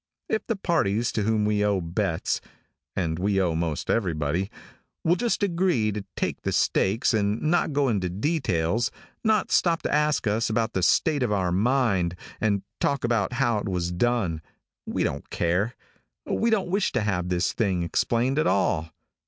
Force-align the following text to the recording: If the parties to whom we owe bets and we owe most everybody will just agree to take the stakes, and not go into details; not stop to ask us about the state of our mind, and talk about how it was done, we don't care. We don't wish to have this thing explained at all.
If 0.27 0.47
the 0.47 0.55
parties 0.55 1.11
to 1.11 1.21
whom 1.21 1.45
we 1.45 1.63
owe 1.63 1.79
bets 1.79 2.41
and 2.95 3.19
we 3.19 3.39
owe 3.39 3.53
most 3.53 3.87
everybody 3.87 4.49
will 5.03 5.15
just 5.15 5.43
agree 5.43 5.91
to 5.91 6.03
take 6.15 6.41
the 6.41 6.51
stakes, 6.51 7.13
and 7.13 7.39
not 7.39 7.71
go 7.71 7.87
into 7.87 8.09
details; 8.09 8.89
not 9.23 9.51
stop 9.51 9.83
to 9.83 9.93
ask 9.93 10.25
us 10.25 10.49
about 10.49 10.73
the 10.73 10.81
state 10.81 11.21
of 11.21 11.31
our 11.31 11.51
mind, 11.51 12.15
and 12.41 12.63
talk 12.79 13.03
about 13.03 13.33
how 13.33 13.59
it 13.59 13.69
was 13.69 13.91
done, 13.91 14.41
we 14.87 15.03
don't 15.03 15.29
care. 15.29 15.75
We 16.25 16.49
don't 16.49 16.71
wish 16.71 16.91
to 16.93 17.01
have 17.01 17.29
this 17.29 17.53
thing 17.53 17.83
explained 17.83 18.39
at 18.39 18.47
all. 18.47 18.89